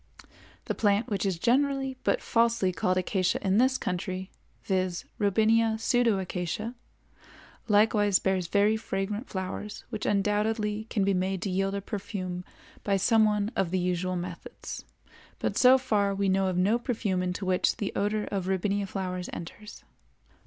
[0.65, 4.31] The plant which is generally but falsely called Acacia in this country,
[4.63, 6.73] viz., Robinia pseudoacacia,
[7.67, 12.43] likewise bears very fragrant flowers which undoubtedly can be made to yield a perfume
[12.83, 14.85] by some one of the usual methods;
[15.37, 19.29] but so far we know of no perfume into which the odor of Robinia flowers
[19.31, 19.83] enters.